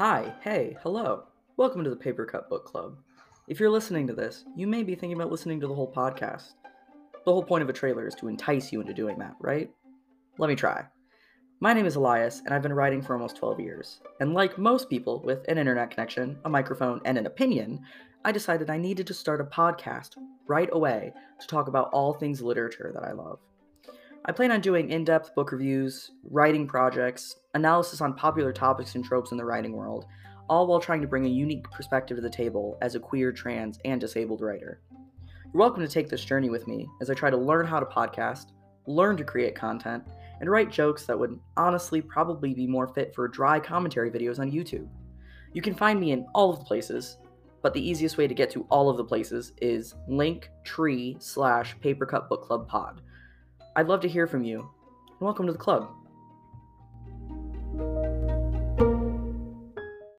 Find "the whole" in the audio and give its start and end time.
5.66-5.92, 7.26-7.42